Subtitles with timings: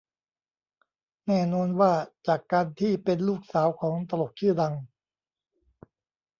[1.27, 1.93] แน่นอนว่า
[2.27, 4.73] จากการที่เป็นลูกสาวของตลกชื่อดัง